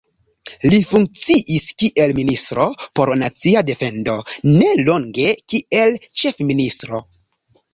[0.69, 2.65] Li funkciis kiel ministro
[3.01, 4.17] por nacia defendo,
[4.57, 7.05] nelonge kiel ĉefministro.